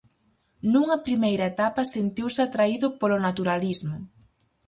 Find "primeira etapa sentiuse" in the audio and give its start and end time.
1.07-2.41